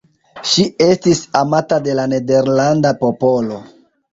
[0.51, 3.61] Ŝi estis amata de la nederlanda popolo.